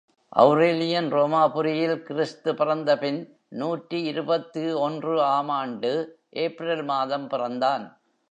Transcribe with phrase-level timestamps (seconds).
[0.33, 3.19] Aurelian ரோமாபுரியில் கிறிஸ்து பிறந்தபின்
[3.49, 5.91] நூற்றி இருபத்தொன்று ஆம் ஆண்டு
[6.43, 7.85] ஏப்ரல் மாதம் பிறந்தான்.